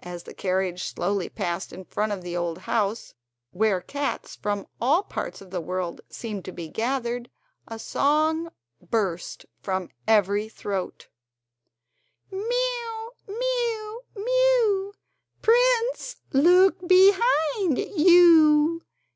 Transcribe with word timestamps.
As 0.00 0.24
the 0.24 0.34
carriage 0.34 0.82
slowly 0.82 1.28
passed 1.28 1.72
in 1.72 1.84
front 1.84 2.10
of 2.10 2.22
the 2.22 2.36
old 2.36 2.58
house, 2.66 3.14
where 3.52 3.80
cats 3.80 4.34
from 4.34 4.66
all 4.80 5.04
parts 5.04 5.40
of 5.40 5.52
world 5.54 6.00
seemed 6.10 6.44
to 6.46 6.50
be 6.52 6.66
gathered 6.68 7.30
a 7.68 7.78
song 7.78 8.50
burst 8.80 9.46
from 9.62 9.90
every 10.08 10.48
throat: 10.48 11.06
Mew, 12.32 13.12
mew, 13.28 14.02
mew! 14.16 14.92
Prince, 15.40 16.16
look 16.32 16.80
quick 16.80 16.88
behind 16.88 17.78
you! 17.78 18.82